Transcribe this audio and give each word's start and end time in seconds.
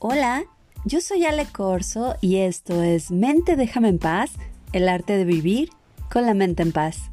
Hola, 0.00 0.44
yo 0.84 1.00
soy 1.00 1.24
Ale 1.24 1.44
Corso 1.46 2.14
y 2.20 2.36
esto 2.36 2.84
es 2.84 3.10
Mente 3.10 3.56
Déjame 3.56 3.88
en 3.88 3.98
paz, 3.98 4.30
el 4.72 4.88
arte 4.88 5.16
de 5.16 5.24
vivir 5.24 5.70
con 6.08 6.24
la 6.24 6.34
mente 6.34 6.62
en 6.62 6.70
paz. 6.70 7.10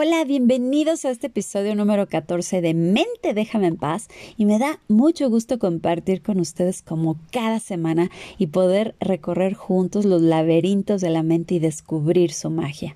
Hola, 0.00 0.24
bienvenidos 0.24 1.04
a 1.04 1.10
este 1.10 1.26
episodio 1.26 1.74
número 1.74 2.06
14 2.06 2.60
de 2.60 2.72
Mente 2.72 3.34
Déjame 3.34 3.66
en 3.66 3.76
paz 3.76 4.06
y 4.36 4.44
me 4.44 4.60
da 4.60 4.78
mucho 4.86 5.28
gusto 5.28 5.58
compartir 5.58 6.22
con 6.22 6.38
ustedes 6.38 6.82
como 6.82 7.16
cada 7.32 7.58
semana 7.58 8.08
y 8.38 8.46
poder 8.46 8.94
recorrer 9.00 9.54
juntos 9.54 10.04
los 10.04 10.22
laberintos 10.22 11.00
de 11.00 11.10
la 11.10 11.24
mente 11.24 11.56
y 11.56 11.58
descubrir 11.58 12.32
su 12.32 12.48
magia. 12.48 12.94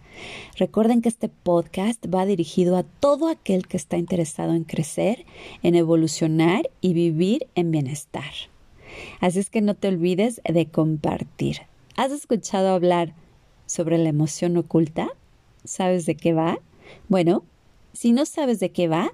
Recuerden 0.56 1.02
que 1.02 1.08
este 1.08 1.28
podcast 1.28 2.06
va 2.06 2.24
dirigido 2.24 2.76
a 2.76 2.84
todo 2.84 3.26
aquel 3.26 3.66
que 3.66 3.78
está 3.78 3.98
interesado 3.98 4.54
en 4.54 4.62
crecer, 4.62 5.26
en 5.64 5.74
evolucionar 5.74 6.70
y 6.80 6.94
vivir 6.94 7.48
en 7.56 7.72
bienestar. 7.72 8.30
Así 9.18 9.40
es 9.40 9.50
que 9.50 9.60
no 9.60 9.74
te 9.74 9.88
olvides 9.88 10.40
de 10.44 10.66
compartir. 10.66 11.62
¿Has 11.96 12.12
escuchado 12.12 12.68
hablar 12.68 13.12
sobre 13.66 13.98
la 13.98 14.10
emoción 14.10 14.56
oculta? 14.56 15.08
¿Sabes 15.64 16.06
de 16.06 16.14
qué 16.14 16.32
va? 16.32 16.60
Bueno, 17.08 17.44
si 17.92 18.12
no 18.12 18.26
sabes 18.26 18.60
de 18.60 18.70
qué 18.70 18.88
va, 18.88 19.12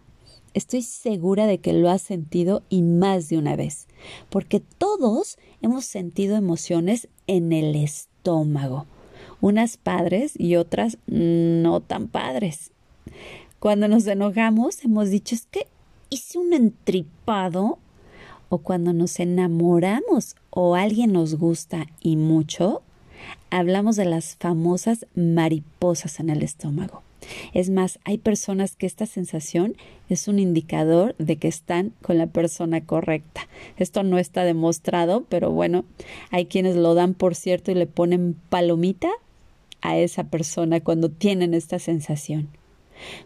estoy 0.55 0.83
segura 0.83 1.47
de 1.47 1.59
que 1.59 1.73
lo 1.73 1.91
has 1.91 2.03
sentido 2.03 2.63
y 2.69 2.83
más 2.83 3.29
de 3.29 3.39
una 3.39 3.57
vez, 3.57 3.87
porque 4.31 4.61
todos 4.61 5.39
hemos 5.63 5.85
sentido 5.85 6.37
emociones 6.37 7.09
en 7.27 7.53
el 7.53 7.77
estómago, 7.77 8.87
unas 9.41 9.77
padres 9.77 10.35
y 10.39 10.57
otras 10.57 10.99
no 11.07 11.81
tan 11.81 12.09
padres. 12.09 12.73
Cuando 13.59 13.89
nos 13.89 14.07
enojamos 14.07 14.85
hemos 14.85 15.11
dicho 15.11 15.35
es 15.35 15.47
que 15.47 15.67
hice 16.11 16.39
un 16.39 16.53
entripado 16.53 17.79
o 18.49 18.59
cuando 18.59 18.93
nos 18.93 19.21
enamoramos 19.21 20.37
o 20.51 20.75
alguien 20.75 21.13
nos 21.13 21.35
gusta 21.35 21.87
y 22.01 22.17
mucho, 22.17 22.83
hablamos 23.51 23.97
de 23.97 24.05
las 24.05 24.37
famosas 24.37 25.07
mariposas 25.15 26.21
en 26.21 26.31
el 26.31 26.43
estómago. 26.43 27.03
Es 27.53 27.71
más, 27.71 27.99
hay 28.05 28.19
personas 28.19 28.77
que 28.77 28.87
esta 28.87 29.07
sensación 29.07 29.77
es 30.09 30.29
un 30.29 30.39
indicador 30.39 31.15
de 31.19 31.37
que 31.37 31.49
están 31.49 31.93
con 32.03 32.19
la 32.19 32.27
persona 32.27 32.81
correcta. 32.85 33.49
Esto 33.77 34.03
no 34.03 34.19
está 34.19 34.45
demostrado, 34.45 35.25
pero 35.29 35.51
bueno, 35.51 35.85
hay 36.31 36.47
quienes 36.47 36.77
lo 36.77 36.95
dan 36.95 37.15
por 37.15 37.35
cierto 37.35 37.71
y 37.71 37.75
le 37.75 37.87
ponen 37.87 38.37
palomita 38.49 39.11
a 39.81 39.97
esa 39.99 40.25
persona 40.25 40.81
cuando 40.81 41.09
tienen 41.09 41.55
esta 41.55 41.79
sensación. 41.79 42.49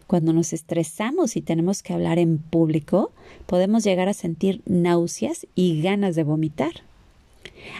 Cuando 0.07 0.33
nos 0.33 0.53
estresamos 0.53 1.35
y 1.35 1.41
tenemos 1.41 1.81
que 1.81 1.93
hablar 1.93 2.19
en 2.19 2.37
público, 2.37 3.11
podemos 3.47 3.83
llegar 3.83 4.07
a 4.07 4.13
sentir 4.13 4.61
náuseas 4.65 5.47
y 5.55 5.81
ganas 5.81 6.15
de 6.15 6.23
vomitar. 6.23 6.71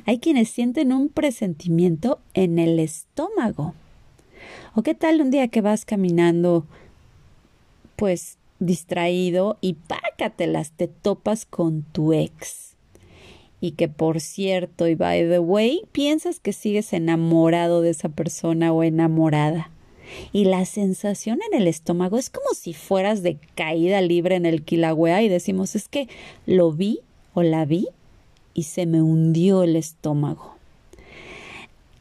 Hay 0.06 0.20
quienes 0.20 0.50
sienten 0.50 0.92
un 0.92 1.10
presentimiento 1.10 2.20
en 2.34 2.58
el 2.58 2.80
estómago. 2.80 3.76
¿O 4.76 4.82
qué 4.82 4.96
tal 4.96 5.22
un 5.22 5.30
día 5.30 5.50
que 5.50 5.62
vas 5.62 5.86
caminando, 5.86 6.66
pues 7.96 8.40
distraído 8.58 9.58
y 9.62 9.74
pácatelas, 9.76 10.72
te 10.72 10.88
topas 10.88 11.46
con 11.46 11.84
tu 11.84 12.12
ex? 12.12 12.76
Y 13.62 13.74
que 13.74 13.88
por 13.88 14.20
cierto, 14.20 14.88
y 14.88 14.96
by 14.96 15.30
the 15.30 15.38
way, 15.38 15.84
piensas 15.92 16.40
que 16.40 16.54
sigues 16.54 16.92
enamorado 16.92 17.82
de 17.82 17.92
esa 17.92 18.10
persona 18.10 18.74
o 18.74 18.82
enamorada. 18.82 19.70
Y 20.32 20.46
la 20.46 20.66
sensación 20.66 21.40
en 21.52 21.62
el 21.62 21.68
estómago 21.68 22.18
es 22.18 22.32
como 22.32 22.56
si 22.56 22.74
fueras 22.74 23.22
de 23.22 23.38
caída 23.54 24.02
libre 24.02 24.36
en 24.36 24.48
el 24.48 24.64
Kilauea 24.64 25.22
y 25.22 25.30
decimos, 25.30 25.76
es 25.76 25.88
que 25.88 26.10
lo 26.48 26.72
vi 26.72 27.02
o 27.36 27.44
la 27.44 27.66
vi 27.66 27.90
y 28.56 28.64
se 28.64 28.88
me 28.88 29.04
hundió 29.04 29.62
el 29.62 29.76
estómago 29.76 30.53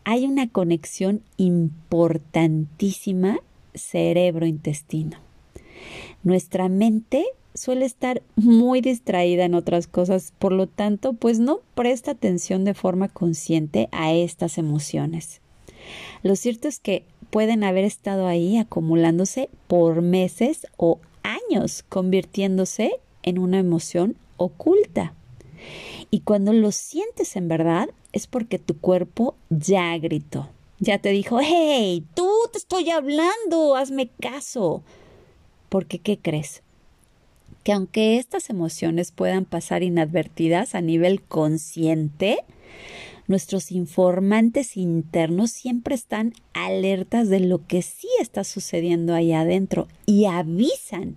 hay 0.05 0.27
una 0.27 0.49
conexión 0.49 1.23
importantísima 1.37 3.41
cerebro-intestino. 3.75 5.19
Nuestra 6.23 6.69
mente 6.69 7.25
suele 7.55 7.85
estar 7.85 8.23
muy 8.37 8.81
distraída 8.81 9.45
en 9.45 9.55
otras 9.55 9.87
cosas, 9.87 10.33
por 10.39 10.53
lo 10.53 10.67
tanto, 10.67 11.13
pues 11.13 11.39
no 11.39 11.61
presta 11.75 12.13
atención 12.13 12.65
de 12.65 12.75
forma 12.75 13.09
consciente 13.09 13.89
a 13.93 14.13
estas 14.13 14.59
emociones. 14.59 15.41
Lo 16.23 16.37
cierto 16.37 16.69
es 16.69 16.79
que 16.79 17.05
pueden 17.31 17.65
haber 17.65 17.84
estado 17.84 18.27
ahí 18.27 18.59
acumulándose 18.59 19.49
por 19.67 20.03
meses 20.03 20.67
o 20.77 20.99
años, 21.23 21.84
convirtiéndose 21.89 22.93
en 23.23 23.39
una 23.39 23.59
emoción 23.59 24.17
oculta. 24.37 25.15
Y 26.15 26.21
cuando 26.21 26.53
lo 26.53 26.73
sientes 26.73 27.37
en 27.37 27.49
verdad 27.49 27.89
es 28.12 28.27
porque 28.27 28.59
tu 28.59 28.77
cuerpo 28.77 29.34
ya 29.49 29.97
gritó. 29.97 30.50
Ya 30.78 30.99
te 30.99 31.09
dijo, 31.09 31.39
hey, 31.41 32.05
tú 32.15 32.28
te 32.53 32.59
estoy 32.59 32.91
hablando, 32.91 33.77
hazme 33.77 34.11
caso. 34.21 34.83
Porque, 35.71 36.01
¿qué 36.01 36.19
crees? 36.19 36.62
Que 37.65 37.72
aunque 37.72 38.19
estas 38.19 38.51
emociones 38.51 39.11
puedan 39.11 39.47
pasar 39.47 39.83
inadvertidas 39.83 40.75
a 40.75 40.83
nivel 40.83 41.22
consciente, 41.22 42.45
nuestros 43.27 43.72
informantes 43.72 44.77
internos 44.77 45.51
siempre 45.51 45.95
están 45.95 46.34
alertas 46.53 47.31
de 47.31 47.41
lo 47.41 47.67
que 47.67 47.81
sí 47.81 48.09
está 48.21 48.45
sucediendo 48.45 49.15
ahí 49.15 49.33
adentro 49.33 49.89
y 50.05 50.27
avisan 50.27 51.17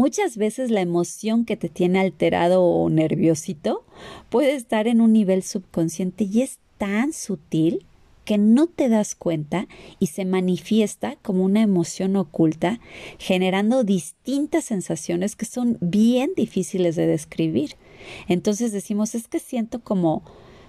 Muchas 0.00 0.38
veces 0.38 0.70
la 0.70 0.80
emoción 0.80 1.44
que 1.44 1.58
te 1.58 1.68
tiene 1.68 2.00
alterado 2.00 2.64
o 2.64 2.88
nerviosito 2.88 3.84
puede 4.30 4.54
estar 4.54 4.88
en 4.88 5.02
un 5.02 5.12
nivel 5.12 5.42
subconsciente 5.42 6.24
y 6.24 6.40
es 6.40 6.58
tan 6.78 7.12
sutil 7.12 7.84
que 8.24 8.38
no 8.38 8.66
te 8.66 8.88
das 8.88 9.14
cuenta 9.14 9.68
y 9.98 10.06
se 10.06 10.24
manifiesta 10.24 11.16
como 11.20 11.44
una 11.44 11.60
emoción 11.60 12.16
oculta, 12.16 12.80
generando 13.18 13.84
distintas 13.84 14.64
sensaciones 14.64 15.36
que 15.36 15.44
son 15.44 15.76
bien 15.82 16.30
difíciles 16.34 16.96
de 16.96 17.06
describir. 17.06 17.76
Entonces 18.26 18.72
decimos, 18.72 19.14
es 19.14 19.28
que 19.28 19.38
siento 19.38 19.80
como 19.80 20.22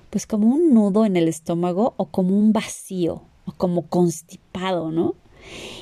pues 0.09 0.27
como 0.27 0.53
un 0.53 0.73
nudo 0.73 1.05
en 1.05 1.15
el 1.15 1.29
estómago 1.29 1.93
o 1.95 2.07
como 2.07 2.37
un 2.37 2.51
vacío 2.51 3.21
o 3.45 3.53
como 3.53 3.87
constipado, 3.87 4.91
¿no? 4.91 5.15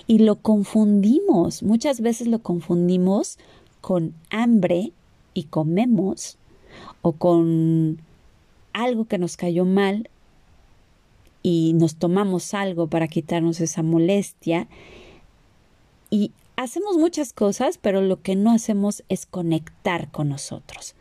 Y 0.07 0.19
lo 0.19 0.35
confundimos, 0.35 1.63
muchas 1.63 2.01
veces 2.01 2.27
lo 2.27 2.39
confundimos 2.39 3.37
con 3.81 4.13
hambre 4.29 4.91
y 5.33 5.43
comemos 5.43 6.37
o 7.01 7.13
con 7.13 8.01
algo 8.73 9.05
que 9.05 9.17
nos 9.17 9.37
cayó 9.37 9.65
mal 9.65 10.09
y 11.41 11.73
nos 11.73 11.95
tomamos 11.95 12.53
algo 12.53 12.87
para 12.87 13.07
quitarnos 13.07 13.61
esa 13.61 13.83
molestia 13.83 14.67
y 16.09 16.31
hacemos 16.55 16.97
muchas 16.97 17.33
cosas, 17.33 17.77
pero 17.77 18.01
lo 18.01 18.21
que 18.21 18.35
no 18.35 18.51
hacemos 18.51 19.03
es 19.09 19.25
conectar 19.25 20.11
con 20.11 20.29
nosotros. 20.29 20.95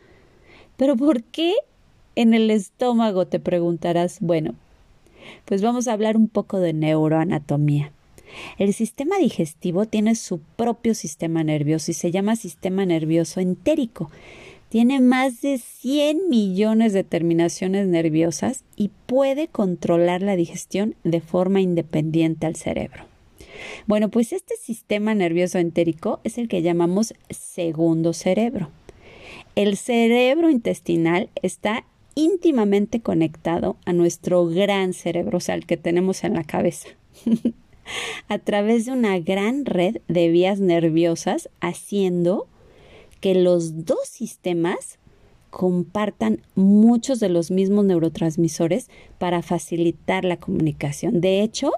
Pero 0.77 0.95
¿por 0.95 1.23
qué 1.23 1.55
en 2.15 2.33
el 2.33 2.49
estómago? 2.51 3.27
Te 3.27 3.39
preguntarás. 3.39 4.19
Bueno, 4.21 4.55
pues 5.45 5.61
vamos 5.61 5.87
a 5.87 5.93
hablar 5.93 6.15
un 6.15 6.29
poco 6.29 6.59
de 6.59 6.73
neuroanatomía. 6.73 7.91
El 8.57 8.73
sistema 8.73 9.17
digestivo 9.17 9.85
tiene 9.85 10.15
su 10.15 10.39
propio 10.39 10.93
sistema 10.93 11.43
nervioso 11.43 11.91
y 11.91 11.93
se 11.93 12.11
llama 12.11 12.35
sistema 12.35 12.85
nervioso 12.85 13.39
entérico. 13.39 14.11
Tiene 14.69 14.99
más 14.99 15.41
de 15.41 15.57
100 15.57 16.29
millones 16.29 16.93
de 16.93 17.03
terminaciones 17.03 17.87
nerviosas 17.87 18.63
y 18.75 18.91
puede 19.07 19.47
controlar 19.47 20.21
la 20.21 20.35
digestión 20.35 20.95
de 21.03 21.21
forma 21.21 21.59
independiente 21.59 22.45
al 22.45 22.55
cerebro. 22.55 23.05
Bueno, 23.87 24.09
pues 24.09 24.31
este 24.31 24.55
sistema 24.57 25.15
nervioso 25.15 25.57
entérico 25.57 26.19
es 26.23 26.37
el 26.37 26.47
que 26.47 26.61
llamamos 26.61 27.13
segundo 27.29 28.13
cerebro. 28.13 28.69
El 29.55 29.75
cerebro 29.75 30.49
intestinal 30.49 31.29
está 31.41 31.85
íntimamente 32.15 33.01
conectado 33.01 33.77
a 33.85 33.93
nuestro 33.93 34.45
gran 34.45 34.93
cerebro, 34.93 35.37
o 35.37 35.41
sea, 35.41 35.55
el 35.55 35.65
que 35.65 35.77
tenemos 35.77 36.23
en 36.23 36.33
la 36.33 36.43
cabeza. 36.43 36.89
a 38.27 38.39
través 38.39 38.85
de 38.85 38.91
una 38.91 39.19
gran 39.19 39.65
red 39.65 39.97
de 40.07 40.29
vías 40.29 40.59
nerviosas, 40.59 41.49
haciendo 41.61 42.47
que 43.21 43.35
los 43.35 43.85
dos 43.85 44.07
sistemas 44.07 44.99
compartan 45.49 46.41
muchos 46.55 47.19
de 47.19 47.29
los 47.29 47.51
mismos 47.51 47.85
neurotransmisores 47.85 48.89
para 49.17 49.41
facilitar 49.41 50.25
la 50.25 50.37
comunicación. 50.37 51.21
De 51.21 51.41
hecho, 51.41 51.71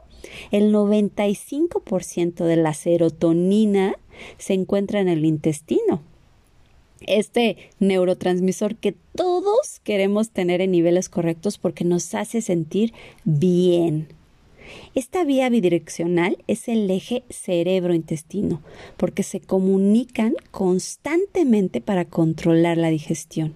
el 0.52 0.74
95% 0.74 2.46
de 2.46 2.56
la 2.58 2.74
serotonina 2.74 3.96
se 4.38 4.54
encuentra 4.54 5.00
en 5.00 5.08
el 5.08 5.26
intestino. 5.26 6.02
Este 7.08 7.58
neurotransmisor 7.80 8.76
que 8.76 8.94
todos 9.16 9.80
queremos 9.84 10.30
tener 10.30 10.62
en 10.62 10.72
niveles 10.72 11.10
correctos 11.10 11.58
porque 11.58 11.84
nos 11.84 12.14
hace 12.14 12.42
sentir 12.42 12.94
bien, 13.24 14.08
Esta 14.94 15.24
vía 15.24 15.50
bidireccional 15.50 16.38
es 16.48 16.68
el 16.68 16.90
eje 16.90 17.24
cerebro-intestino, 17.30 18.62
porque 18.98 19.24
se 19.24 19.40
comunican 19.40 20.34
constantemente 20.52 21.82
para 21.82 22.06
controlar 22.06 22.78
la 22.78 22.90
digestión. 22.90 23.56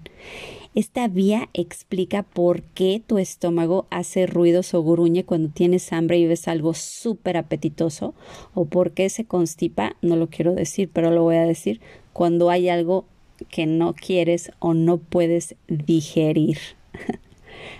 Esta 0.75 1.07
vía 1.07 1.49
explica 1.53 2.23
por 2.23 2.61
qué 2.61 3.01
tu 3.05 3.17
estómago 3.17 3.85
hace 3.89 4.27
ruidos 4.27 4.73
o 4.73 4.83
gruñe 4.83 5.23
cuando 5.23 5.49
tienes 5.49 5.93
hambre 5.93 6.17
y 6.17 6.27
ves 6.27 6.49
algo 6.49 6.73
súper 6.73 7.37
apetitoso, 7.37 8.13
o 8.53 8.65
por 8.65 8.91
qué 8.91 9.09
se 9.09 9.23
constipa, 9.23 9.95
no 10.01 10.17
lo 10.17 10.27
quiero 10.27 10.53
decir, 10.53 10.89
pero 10.91 11.11
lo 11.11 11.23
voy 11.23 11.37
a 11.37 11.45
decir, 11.45 11.79
cuando 12.11 12.49
hay 12.49 12.67
algo 12.69 13.05
que 13.49 13.65
no 13.65 13.93
quieres 13.93 14.51
o 14.59 14.73
no 14.73 14.97
puedes 14.97 15.55
digerir. 15.67 16.57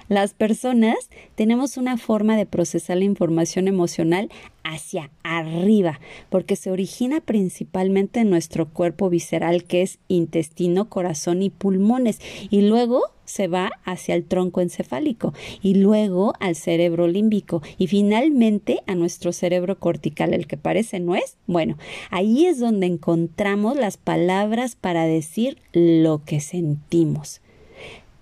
Las 0.10 0.34
personas 0.34 1.10
tenemos 1.36 1.78
una 1.78 1.98
forma 1.98 2.38
de 2.38 2.46
procesar 2.46 2.98
la 2.98 3.06
información 3.06 3.68
emocional 3.68 4.30
hacia 4.64 5.12
arriba, 5.24 6.00
porque 6.30 6.56
se 6.56 6.72
origina 6.72 7.22
principalmente 7.22 8.20
en 8.20 8.30
nuestro 8.30 8.68
cuerpo 8.68 9.10
visceral, 9.10 9.64
que 9.64 9.84
es 9.84 10.00
intestino, 10.08 10.90
corazón 10.90 11.44
y 11.44 11.50
pulmones, 11.50 12.20
y 12.50 12.62
luego 12.62 13.04
se 13.26 13.48
va 13.48 13.72
hacia 13.84 14.16
el 14.16 14.24
tronco 14.24 14.62
encefálico 14.62 15.34
y 15.62 15.76
luego 15.76 16.34
al 16.40 16.56
cerebro 16.56 17.08
límbico 17.08 17.62
y 17.78 17.88
finalmente 17.88 18.82
a 18.88 18.96
nuestro 18.96 19.34
cerebro 19.34 19.80
cortical, 19.80 20.34
el 20.34 20.48
que 20.48 20.58
parece 20.58 21.00
no 21.00 21.16
es. 21.16 21.38
Bueno, 21.48 21.78
ahí 22.12 22.46
es 22.46 22.60
donde 22.60 22.88
encontramos 22.88 23.76
las 23.76 23.98
palabras 23.98 24.76
para 24.76 25.06
decir 25.06 25.58
lo 25.74 26.24
que 26.24 26.40
sentimos. 26.40 27.42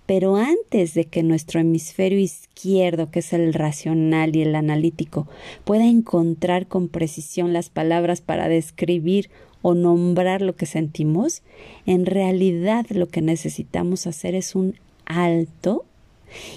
Pero 0.06 0.36
antes 0.36 0.92
de 0.94 1.06
que 1.06 1.22
nuestro 1.22 1.60
hemisferio 1.60 2.18
izquierdo, 2.18 3.10
que 3.10 3.20
es 3.20 3.32
el 3.32 3.54
racional 3.54 4.36
y 4.36 4.42
el 4.42 4.54
analítico, 4.54 5.26
pueda 5.64 5.86
encontrar 5.86 6.66
con 6.66 6.88
precisión 6.88 7.52
las 7.52 7.70
palabras 7.70 8.20
para 8.20 8.48
describir 8.48 9.30
o 9.62 9.74
nombrar 9.74 10.42
lo 10.42 10.56
que 10.56 10.66
sentimos, 10.66 11.42
en 11.86 12.04
realidad 12.04 12.84
lo 12.90 13.08
que 13.08 13.22
necesitamos 13.22 14.06
hacer 14.06 14.34
es 14.34 14.54
un 14.54 14.74
alto 15.06 15.86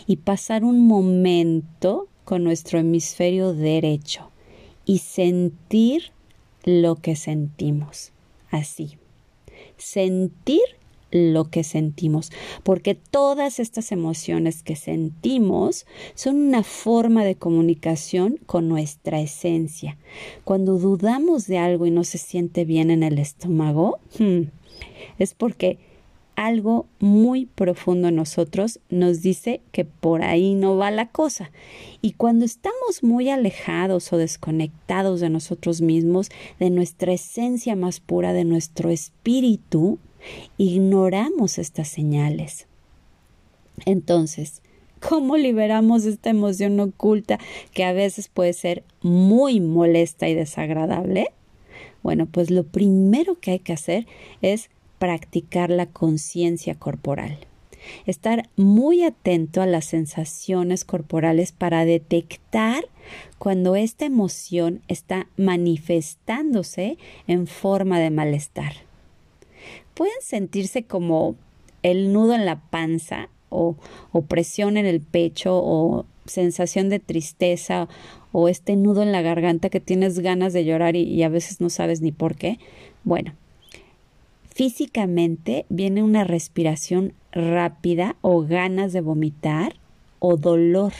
y 0.07 0.17
pasar 0.17 0.65
un 0.65 0.85
momento 0.85 2.07
con 2.25 2.43
nuestro 2.43 2.79
hemisferio 2.79 3.53
derecho 3.53 4.29
y 4.85 4.97
sentir 4.97 6.11
lo 6.65 6.95
que 6.95 7.15
sentimos. 7.15 8.11
Así. 8.49 8.97
Sentir 9.77 10.76
lo 11.11 11.49
que 11.49 11.63
sentimos, 11.63 12.31
porque 12.63 12.95
todas 12.95 13.59
estas 13.59 13.91
emociones 13.91 14.63
que 14.63 14.75
sentimos 14.75 15.85
son 16.15 16.35
una 16.37 16.63
forma 16.63 17.23
de 17.23 17.35
comunicación 17.35 18.39
con 18.45 18.67
nuestra 18.67 19.19
esencia. 19.21 19.97
Cuando 20.43 20.77
dudamos 20.77 21.47
de 21.47 21.57
algo 21.57 21.85
y 21.85 21.91
no 21.91 22.03
se 22.03 22.17
siente 22.17 22.65
bien 22.65 22.91
en 22.91 23.03
el 23.03 23.19
estómago, 23.19 23.99
hmm, 24.19 24.43
es 25.19 25.33
porque 25.33 25.79
algo 26.37 26.85
muy 26.99 27.47
profundo 27.47 28.09
en 28.09 28.15
nosotros 28.15 28.79
nos 28.89 29.23
dice 29.23 29.59
que 29.71 29.85
por 29.85 30.21
ahí 30.21 30.53
no 30.53 30.77
va 30.77 30.91
la 30.91 31.09
cosa. 31.09 31.51
Y 31.99 32.11
cuando 32.11 32.45
estamos 32.45 33.01
muy 33.01 33.29
alejados 33.29 34.13
o 34.13 34.17
desconectados 34.17 35.19
de 35.19 35.31
nosotros 35.31 35.81
mismos, 35.81 36.29
de 36.59 36.69
nuestra 36.69 37.11
esencia 37.11 37.75
más 37.75 37.99
pura, 37.99 38.33
de 38.33 38.45
nuestro 38.45 38.91
espíritu, 38.91 39.97
ignoramos 40.57 41.57
estas 41.57 41.87
señales. 41.87 42.67
Entonces, 43.85 44.61
¿cómo 44.99 45.37
liberamos 45.37 46.05
esta 46.05 46.29
emoción 46.29 46.79
oculta 46.79 47.39
que 47.73 47.83
a 47.83 47.93
veces 47.93 48.27
puede 48.27 48.53
ser 48.53 48.83
muy 49.01 49.59
molesta 49.59 50.27
y 50.27 50.33
desagradable? 50.33 51.31
Bueno, 52.03 52.25
pues 52.25 52.49
lo 52.49 52.63
primero 52.63 53.39
que 53.39 53.51
hay 53.51 53.59
que 53.59 53.73
hacer 53.73 54.07
es 54.41 54.69
practicar 54.99 55.69
la 55.69 55.85
conciencia 55.85 56.75
corporal. 56.75 57.39
Estar 58.05 58.49
muy 58.57 59.03
atento 59.03 59.61
a 59.61 59.65
las 59.65 59.85
sensaciones 59.85 60.83
corporales 60.83 61.51
para 61.53 61.85
detectar 61.85 62.85
cuando 63.37 63.75
esta 63.75 64.05
emoción 64.05 64.81
está 64.87 65.27
manifestándose 65.37 66.97
en 67.27 67.47
forma 67.47 67.99
de 67.99 68.09
malestar 68.09 68.86
pueden 69.97 70.21
sentirse 70.21 70.83
como 70.83 71.35
el 71.81 72.13
nudo 72.13 72.35
en 72.35 72.45
la 72.45 72.61
panza 72.69 73.29
o, 73.49 73.75
presión 74.27 74.77
en 74.77 74.85
el 74.85 75.01
pecho 75.01 75.57
o 75.57 76.05
sensación 76.25 76.89
de 76.89 76.99
tristeza 76.99 77.87
o 78.31 78.47
este 78.47 78.75
nudo 78.75 79.01
en 79.01 79.11
la 79.11 79.23
garganta 79.23 79.69
que 79.69 79.79
tienes 79.79 80.19
ganas 80.19 80.53
de 80.53 80.65
llorar 80.65 80.95
y, 80.95 81.01
y, 81.01 81.23
a 81.23 81.29
veces 81.29 81.61
no 81.61 81.71
sabes 81.71 82.01
ni 82.01 82.11
por 82.11 82.35
qué. 82.35 82.59
Bueno, 83.05 83.33
físicamente 84.53 85.65
viene 85.69 86.03
una 86.03 86.23
respiración 86.23 87.13
rápida 87.31 88.17
o 88.21 88.41
ganas 88.43 88.93
de 88.93 89.01
vomitar 89.01 89.77
o 90.19 90.37
dolor. 90.37 90.93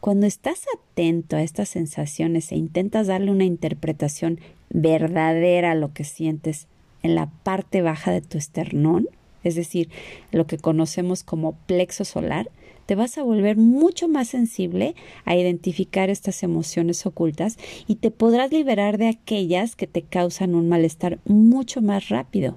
Cuando 0.00 0.26
estás 0.26 0.64
atento 0.74 1.36
a 1.36 1.42
estas 1.42 1.68
sensaciones 1.68 2.50
e 2.50 2.56
intentas 2.56 3.08
darle 3.08 3.30
una 3.30 3.44
interpretación 3.44 4.40
verdadera 4.70 5.72
a 5.72 5.74
lo 5.74 5.92
que 5.92 6.04
sientes, 6.04 6.66
en 7.08 7.14
la 7.14 7.30
parte 7.42 7.82
baja 7.82 8.12
de 8.12 8.20
tu 8.20 8.38
esternón, 8.38 9.08
es 9.42 9.54
decir, 9.54 9.88
lo 10.30 10.46
que 10.46 10.58
conocemos 10.58 11.22
como 11.22 11.52
plexo 11.66 12.04
solar, 12.04 12.50
te 12.86 12.94
vas 12.94 13.18
a 13.18 13.22
volver 13.22 13.56
mucho 13.56 14.08
más 14.08 14.28
sensible 14.28 14.94
a 15.24 15.36
identificar 15.36 16.08
estas 16.08 16.42
emociones 16.42 17.04
ocultas 17.04 17.58
y 17.86 17.96
te 17.96 18.10
podrás 18.10 18.50
liberar 18.50 18.96
de 18.96 19.08
aquellas 19.08 19.76
que 19.76 19.86
te 19.86 20.02
causan 20.02 20.54
un 20.54 20.68
malestar 20.68 21.18
mucho 21.26 21.82
más 21.82 22.08
rápido. 22.08 22.56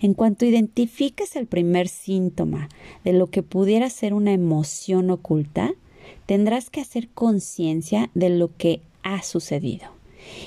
En 0.00 0.14
cuanto 0.14 0.46
identifiques 0.46 1.36
el 1.36 1.46
primer 1.46 1.86
síntoma 1.86 2.68
de 3.04 3.12
lo 3.12 3.28
que 3.28 3.44
pudiera 3.44 3.88
ser 3.88 4.14
una 4.14 4.32
emoción 4.32 5.10
oculta, 5.10 5.74
tendrás 6.26 6.70
que 6.70 6.80
hacer 6.80 7.08
conciencia 7.08 8.10
de 8.14 8.30
lo 8.30 8.56
que 8.56 8.80
ha 9.02 9.22
sucedido. 9.22 9.99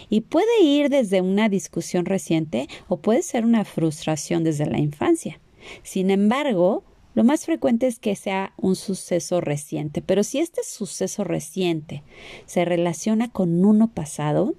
Y 0.09 0.21
puede 0.21 0.61
ir 0.61 0.89
desde 0.89 1.21
una 1.21 1.49
discusión 1.49 2.05
reciente 2.05 2.67
o 2.87 2.97
puede 2.97 3.21
ser 3.21 3.45
una 3.45 3.65
frustración 3.65 4.43
desde 4.43 4.65
la 4.65 4.79
infancia. 4.79 5.39
Sin 5.83 6.11
embargo, 6.11 6.83
lo 7.15 7.23
más 7.23 7.45
frecuente 7.45 7.87
es 7.87 7.99
que 7.99 8.15
sea 8.15 8.53
un 8.57 8.75
suceso 8.75 9.39
reciente, 9.39 10.01
pero 10.01 10.23
si 10.23 10.39
este 10.39 10.63
suceso 10.63 11.23
reciente 11.23 12.01
se 12.45 12.65
relaciona 12.65 13.29
con 13.29 13.63
uno 13.63 13.87
pasado, 13.87 14.55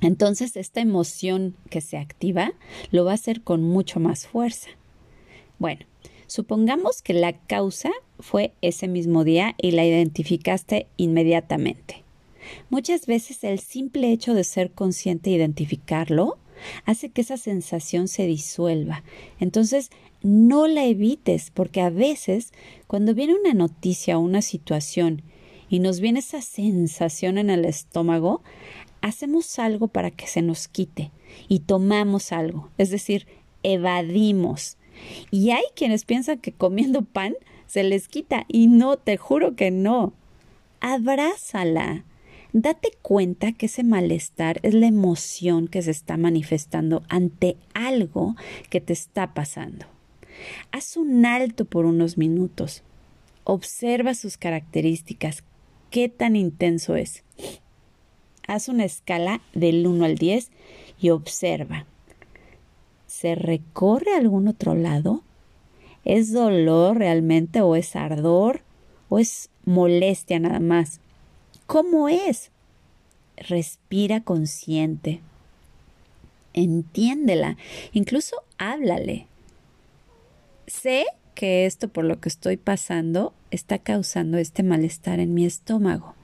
entonces 0.00 0.56
esta 0.56 0.80
emoción 0.80 1.56
que 1.70 1.80
se 1.80 1.96
activa 1.96 2.52
lo 2.90 3.04
va 3.04 3.12
a 3.12 3.14
hacer 3.14 3.42
con 3.42 3.62
mucho 3.62 3.98
más 3.98 4.26
fuerza. 4.26 4.68
Bueno, 5.58 5.84
supongamos 6.26 7.02
que 7.02 7.12
la 7.12 7.32
causa 7.32 7.90
fue 8.20 8.52
ese 8.60 8.86
mismo 8.86 9.24
día 9.24 9.56
y 9.58 9.72
la 9.72 9.84
identificaste 9.84 10.86
inmediatamente. 10.96 12.03
Muchas 12.70 13.06
veces 13.06 13.44
el 13.44 13.58
simple 13.58 14.12
hecho 14.12 14.34
de 14.34 14.44
ser 14.44 14.72
consciente 14.72 15.30
e 15.30 15.34
identificarlo 15.34 16.38
hace 16.84 17.10
que 17.10 17.20
esa 17.20 17.36
sensación 17.36 18.08
se 18.08 18.26
disuelva. 18.26 19.02
Entonces, 19.40 19.90
no 20.22 20.66
la 20.66 20.84
evites, 20.84 21.50
porque 21.50 21.80
a 21.80 21.90
veces 21.90 22.52
cuando 22.86 23.14
viene 23.14 23.34
una 23.34 23.54
noticia 23.54 24.18
o 24.18 24.22
una 24.22 24.42
situación 24.42 25.22
y 25.68 25.80
nos 25.80 26.00
viene 26.00 26.20
esa 26.20 26.40
sensación 26.40 27.38
en 27.38 27.50
el 27.50 27.64
estómago, 27.64 28.42
hacemos 29.02 29.58
algo 29.58 29.88
para 29.88 30.10
que 30.10 30.26
se 30.26 30.40
nos 30.40 30.68
quite 30.68 31.10
y 31.48 31.60
tomamos 31.60 32.32
algo, 32.32 32.70
es 32.78 32.90
decir, 32.90 33.26
evadimos. 33.62 34.78
Y 35.30 35.50
hay 35.50 35.64
quienes 35.74 36.04
piensan 36.04 36.38
que 36.38 36.52
comiendo 36.52 37.02
pan 37.02 37.34
se 37.66 37.82
les 37.82 38.08
quita 38.08 38.46
y 38.48 38.68
no, 38.68 38.96
te 38.96 39.16
juro 39.16 39.56
que 39.56 39.70
no. 39.70 40.12
Abrázala 40.80 42.04
date 42.54 42.92
cuenta 43.02 43.52
que 43.52 43.66
ese 43.66 43.82
malestar 43.82 44.60
es 44.62 44.74
la 44.74 44.86
emoción 44.86 45.66
que 45.66 45.82
se 45.82 45.90
está 45.90 46.16
manifestando 46.16 47.02
ante 47.08 47.56
algo 47.74 48.36
que 48.70 48.80
te 48.80 48.92
está 48.92 49.34
pasando. 49.34 49.86
Haz 50.70 50.96
un 50.96 51.26
alto 51.26 51.64
por 51.64 51.84
unos 51.84 52.16
minutos. 52.16 52.84
Observa 53.42 54.14
sus 54.14 54.38
características. 54.38 55.42
¿Qué 55.90 56.08
tan 56.08 56.36
intenso 56.36 56.94
es? 56.94 57.24
Haz 58.46 58.68
una 58.68 58.84
escala 58.84 59.40
del 59.52 59.84
1 59.84 60.04
al 60.04 60.14
10 60.14 60.50
y 61.00 61.10
observa. 61.10 61.86
¿Se 63.08 63.34
recorre 63.34 64.12
a 64.12 64.18
algún 64.18 64.46
otro 64.46 64.76
lado? 64.76 65.22
¿Es 66.04 66.32
dolor 66.32 66.98
realmente 66.98 67.62
o 67.62 67.74
es 67.74 67.96
ardor 67.96 68.60
o 69.08 69.18
es 69.18 69.50
molestia 69.64 70.38
nada 70.38 70.60
más? 70.60 71.00
Cómo 71.66 72.08
es. 72.08 72.50
Respira 73.36 74.20
consciente. 74.20 75.20
Entiéndela. 76.52 77.56
Incluso 77.92 78.36
háblale. 78.58 79.26
Sé 80.66 81.04
que 81.34 81.66
esto 81.66 81.88
por 81.88 82.04
lo 82.04 82.20
que 82.20 82.28
estoy 82.28 82.56
pasando 82.56 83.34
está 83.50 83.78
causando 83.78 84.38
este 84.38 84.62
malestar 84.62 85.20
en 85.20 85.34
mi 85.34 85.44
estómago. 85.44 86.14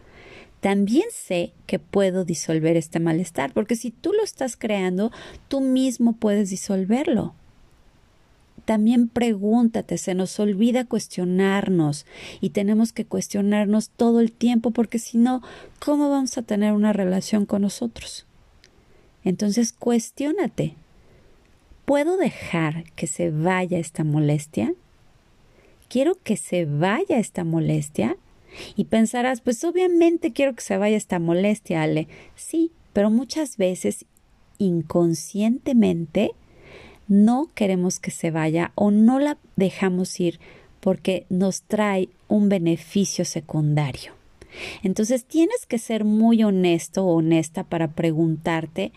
también 0.60 1.06
sé 1.10 1.54
que 1.66 1.78
puedo 1.78 2.26
disolver 2.26 2.76
este 2.76 3.00
malestar, 3.00 3.54
porque 3.54 3.76
si 3.76 3.90
tú 3.90 4.12
lo 4.12 4.22
estás 4.22 4.58
creando, 4.58 5.10
tú 5.48 5.62
mismo 5.62 6.12
puedes 6.12 6.50
disolverlo. 6.50 7.34
También 8.70 9.08
pregúntate, 9.08 9.98
se 9.98 10.14
nos 10.14 10.38
olvida 10.38 10.84
cuestionarnos 10.84 12.06
y 12.40 12.50
tenemos 12.50 12.92
que 12.92 13.04
cuestionarnos 13.04 13.90
todo 13.90 14.20
el 14.20 14.30
tiempo 14.30 14.70
porque 14.70 15.00
si 15.00 15.18
no, 15.18 15.42
¿cómo 15.80 16.08
vamos 16.08 16.38
a 16.38 16.42
tener 16.42 16.72
una 16.72 16.92
relación 16.92 17.46
con 17.46 17.62
nosotros? 17.62 18.26
Entonces, 19.24 19.72
cuestiónate. 19.72 20.76
¿Puedo 21.84 22.16
dejar 22.16 22.84
que 22.92 23.08
se 23.08 23.32
vaya 23.32 23.76
esta 23.80 24.04
molestia? 24.04 24.72
¿Quiero 25.88 26.14
que 26.22 26.36
se 26.36 26.64
vaya 26.64 27.18
esta 27.18 27.42
molestia? 27.42 28.18
Y 28.76 28.84
pensarás, 28.84 29.40
pues 29.40 29.64
obviamente 29.64 30.32
quiero 30.32 30.54
que 30.54 30.62
se 30.62 30.76
vaya 30.76 30.96
esta 30.96 31.18
molestia, 31.18 31.82
Ale. 31.82 32.06
Sí, 32.36 32.70
pero 32.92 33.10
muchas 33.10 33.56
veces 33.56 34.06
inconscientemente 34.58 36.36
no 37.10 37.48
queremos 37.54 37.98
que 37.98 38.12
se 38.12 38.30
vaya 38.30 38.70
o 38.76 38.92
no 38.92 39.18
la 39.18 39.36
dejamos 39.56 40.20
ir 40.20 40.38
porque 40.78 41.26
nos 41.28 41.62
trae 41.62 42.08
un 42.28 42.48
beneficio 42.48 43.24
secundario. 43.24 44.12
Entonces 44.84 45.24
tienes 45.24 45.66
que 45.66 45.78
ser 45.78 46.04
muy 46.04 46.44
honesto 46.44 47.04
o 47.04 47.16
honesta 47.16 47.64
para 47.64 47.88
preguntarte, 47.88 48.92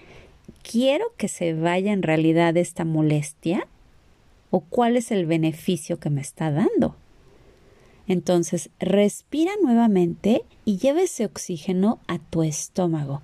¿quiero 0.61 1.05
que 1.17 1.27
se 1.27 1.53
vaya 1.53 1.91
en 1.91 2.03
realidad 2.03 2.55
esta 2.55 2.85
molestia? 2.85 3.67
¿O 4.51 4.59
cuál 4.59 4.95
es 4.95 5.11
el 5.11 5.25
beneficio 5.25 5.99
que 5.99 6.11
me 6.11 6.21
está 6.21 6.51
dando? 6.51 6.95
Entonces, 8.07 8.69
respira 8.79 9.53
nuevamente 9.63 10.43
y 10.65 10.77
lleva 10.77 11.01
ese 11.01 11.25
oxígeno 11.25 11.99
a 12.07 12.19
tu 12.19 12.43
estómago. 12.43 13.21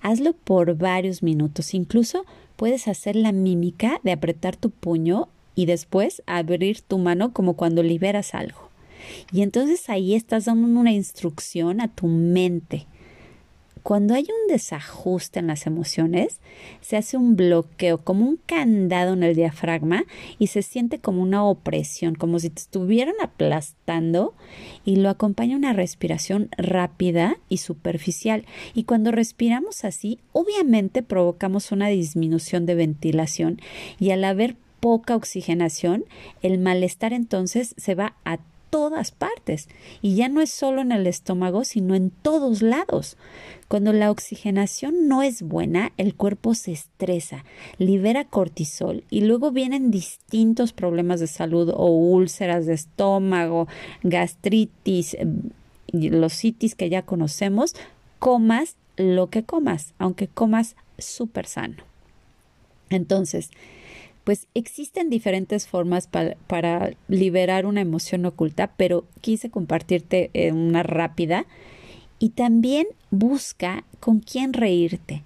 Hazlo 0.00 0.32
por 0.32 0.76
varios 0.76 1.22
minutos. 1.22 1.74
Incluso 1.74 2.24
puedes 2.56 2.88
hacer 2.88 3.16
la 3.16 3.32
mímica 3.32 4.00
de 4.02 4.12
apretar 4.12 4.56
tu 4.56 4.70
puño 4.70 5.28
y 5.54 5.66
después 5.66 6.22
abrir 6.26 6.80
tu 6.80 6.98
mano 6.98 7.32
como 7.32 7.54
cuando 7.54 7.82
liberas 7.82 8.34
algo. 8.34 8.70
Y 9.32 9.42
entonces 9.42 9.88
ahí 9.88 10.14
estás 10.14 10.44
dando 10.44 10.80
una 10.80 10.92
instrucción 10.92 11.80
a 11.80 11.88
tu 11.88 12.06
mente 12.06 12.86
cuando 13.82 14.14
hay 14.14 14.22
un 14.22 14.48
desajuste 14.48 15.40
en 15.40 15.48
las 15.48 15.66
emociones, 15.66 16.40
se 16.80 16.96
hace 16.96 17.16
un 17.16 17.36
bloqueo, 17.36 17.98
como 17.98 18.26
un 18.26 18.38
candado 18.46 19.14
en 19.14 19.22
el 19.22 19.34
diafragma 19.34 20.04
y 20.38 20.48
se 20.48 20.62
siente 20.62 20.98
como 20.98 21.22
una 21.22 21.44
opresión, 21.44 22.14
como 22.14 22.38
si 22.38 22.50
te 22.50 22.60
estuvieran 22.60 23.14
aplastando 23.20 24.34
y 24.84 24.96
lo 24.96 25.08
acompaña 25.08 25.56
una 25.56 25.72
respiración 25.72 26.48
rápida 26.56 27.36
y 27.48 27.58
superficial. 27.58 28.44
Y 28.74 28.84
cuando 28.84 29.10
respiramos 29.10 29.84
así, 29.84 30.18
obviamente 30.32 31.02
provocamos 31.02 31.72
una 31.72 31.88
disminución 31.88 32.66
de 32.66 32.74
ventilación 32.76 33.60
y 33.98 34.10
al 34.10 34.24
haber 34.24 34.56
poca 34.80 35.14
oxigenación, 35.14 36.04
el 36.42 36.58
malestar 36.58 37.12
entonces 37.12 37.74
se 37.76 37.94
va 37.94 38.16
a 38.24 38.38
todas 38.72 39.10
partes 39.10 39.68
y 40.00 40.16
ya 40.16 40.30
no 40.30 40.40
es 40.40 40.50
solo 40.50 40.80
en 40.80 40.92
el 40.92 41.06
estómago, 41.06 41.62
sino 41.62 41.94
en 41.94 42.08
todos 42.08 42.62
lados. 42.62 43.18
Cuando 43.68 43.92
la 43.92 44.10
oxigenación 44.10 45.08
no 45.08 45.22
es 45.22 45.42
buena, 45.42 45.92
el 45.98 46.14
cuerpo 46.14 46.54
se 46.54 46.72
estresa, 46.72 47.44
libera 47.76 48.24
cortisol 48.24 49.04
y 49.10 49.20
luego 49.20 49.50
vienen 49.50 49.90
distintos 49.90 50.72
problemas 50.72 51.20
de 51.20 51.26
salud 51.26 51.70
o 51.74 51.86
úlceras 51.88 52.64
de 52.64 52.72
estómago, 52.72 53.68
gastritis, 54.02 55.18
los 55.92 56.32
citis 56.32 56.74
que 56.74 56.88
ya 56.88 57.02
conocemos, 57.02 57.74
comas 58.18 58.76
lo 58.96 59.28
que 59.28 59.42
comas, 59.42 59.92
aunque 59.98 60.28
comas 60.28 60.76
súper 60.96 61.44
sano. 61.44 61.82
Entonces, 62.88 63.50
pues 64.24 64.46
existen 64.54 65.10
diferentes 65.10 65.66
formas 65.66 66.06
para 66.06 66.90
liberar 67.08 67.66
una 67.66 67.80
emoción 67.80 68.24
oculta, 68.26 68.72
pero 68.76 69.06
quise 69.20 69.50
compartirte 69.50 70.30
una 70.52 70.82
rápida. 70.82 71.46
Y 72.18 72.30
también 72.30 72.86
busca 73.10 73.84
con 73.98 74.20
quién 74.20 74.52
reírte. 74.52 75.24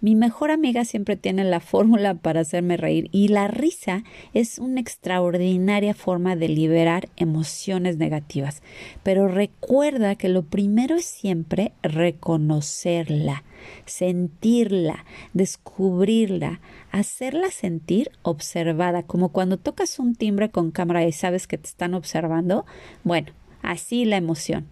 Mi 0.00 0.14
mejor 0.14 0.50
amiga 0.50 0.84
siempre 0.84 1.16
tiene 1.16 1.44
la 1.44 1.60
fórmula 1.60 2.14
para 2.14 2.40
hacerme 2.40 2.76
reír 2.76 3.08
y 3.12 3.28
la 3.28 3.48
risa 3.48 4.04
es 4.32 4.58
una 4.58 4.80
extraordinaria 4.80 5.94
forma 5.94 6.36
de 6.36 6.48
liberar 6.48 7.08
emociones 7.16 7.96
negativas. 7.96 8.62
Pero 9.02 9.28
recuerda 9.28 10.16
que 10.16 10.28
lo 10.28 10.42
primero 10.42 10.96
es 10.96 11.04
siempre 11.04 11.72
reconocerla, 11.82 13.44
sentirla, 13.86 15.04
descubrirla, 15.32 16.60
hacerla 16.90 17.50
sentir 17.50 18.10
observada, 18.22 19.04
como 19.04 19.30
cuando 19.30 19.56
tocas 19.58 19.98
un 19.98 20.14
timbre 20.14 20.50
con 20.50 20.70
cámara 20.70 21.06
y 21.06 21.12
sabes 21.12 21.46
que 21.46 21.58
te 21.58 21.68
están 21.68 21.94
observando. 21.94 22.66
Bueno, 23.04 23.32
así 23.62 24.04
la 24.04 24.16
emoción. 24.16 24.66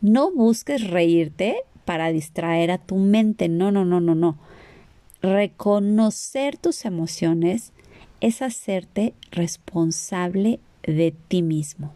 No 0.00 0.30
busques 0.30 0.90
reírte 0.90 1.56
para 1.84 2.12
distraer 2.12 2.70
a 2.70 2.78
tu 2.78 2.96
mente, 2.96 3.48
no, 3.48 3.70
no, 3.70 3.84
no, 3.84 4.00
no, 4.00 4.14
no 4.14 4.38
Reconocer 5.24 6.56
tus 6.58 6.84
emociones 6.84 7.72
es 8.20 8.42
hacerte 8.42 9.14
responsable 9.30 10.60
de 10.82 11.14
ti 11.28 11.40
mismo. 11.40 11.94